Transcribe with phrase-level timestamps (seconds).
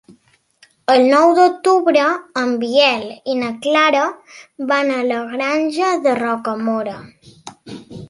[0.93, 2.07] El nou d'octubre
[2.45, 4.03] en Biel i na Clara
[4.75, 7.01] van a la Granja de Rocamora.